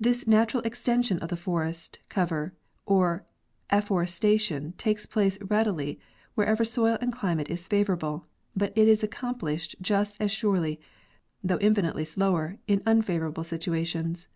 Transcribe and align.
This 0.00 0.26
natural 0.26 0.62
extension 0.62 1.18
of 1.18 1.28
the 1.28 1.36
forest 1.36 1.98
cover 2.08 2.54
or 2.86 3.26
afforestation 3.68 4.72
takes 4.78 5.04
place 5.04 5.36
readily 5.42 6.00
wherever 6.34 6.64
soil 6.64 6.96
and 7.02 7.12
climate 7.12 7.50
is 7.50 7.68
favorable, 7.68 8.24
but 8.56 8.72
it 8.74 8.88
is 8.88 9.02
accomplished 9.04 9.76
just 9.82 10.18
as 10.18 10.32
surely, 10.32 10.80
though 11.44 11.58
infinitely 11.58 12.06
slower, 12.06 12.56
in 12.66 12.82
unfavorable 12.86 13.44
situations. 13.44 14.28